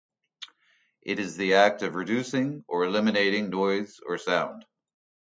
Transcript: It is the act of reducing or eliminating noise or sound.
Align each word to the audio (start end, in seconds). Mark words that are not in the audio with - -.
It 1.03 1.19
is 1.19 1.37
the 1.37 1.53
act 1.53 1.83
of 1.83 1.93
reducing 1.93 2.65
or 2.67 2.85
eliminating 2.85 3.51
noise 3.51 3.99
or 4.03 4.17
sound. 4.17 4.65